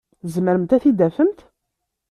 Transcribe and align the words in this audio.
Tzemremt 0.23 0.75
ad 0.75 0.81
t-id-tafemt? 0.83 1.39